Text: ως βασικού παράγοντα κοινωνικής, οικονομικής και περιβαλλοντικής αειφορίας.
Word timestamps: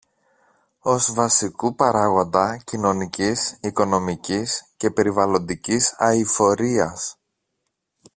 ως 0.81 1.13
βασικού 1.13 1.75
παράγοντα 1.75 2.57
κοινωνικής, 2.57 3.57
οικονομικής 3.61 4.65
και 4.77 4.91
περιβαλλοντικής 4.91 5.93
αειφορίας. 5.97 7.17